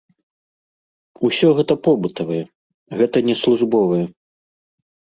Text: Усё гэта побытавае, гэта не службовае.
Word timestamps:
Усё 1.29 1.47
гэта 1.59 1.73
побытавае, 1.89 2.41
гэта 3.05 3.17
не 3.31 3.35
службовае. 3.45 4.05